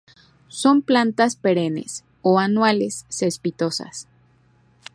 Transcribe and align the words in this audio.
Son 0.47 0.81
plantas 0.81 1.35
perennes 1.35 2.03
o 2.23 2.39
anuales 2.39 3.05
cespitosas. 3.07 4.07